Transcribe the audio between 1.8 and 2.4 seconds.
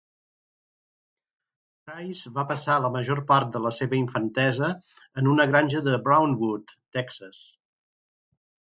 Price